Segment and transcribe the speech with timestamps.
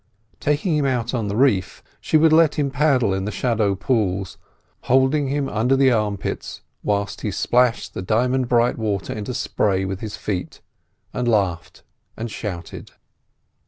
[0.39, 4.39] Taking him out on the reef, she would let him paddle in the shallow pools,
[4.85, 9.99] holding him under the armpits whilst he splashed the diamond bright water into spray with
[9.99, 10.59] his feet,
[11.13, 11.83] and laughed
[12.17, 12.89] and shouted.